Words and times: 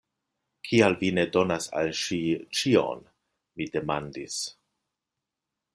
Kial 0.67 0.95
vi 1.01 1.09
ne 1.17 1.25
donas 1.35 1.67
al 1.81 1.91
ŝi 1.99 2.19
ĉion? 2.61 3.07
mi 3.61 3.69
demandis. 3.79 4.41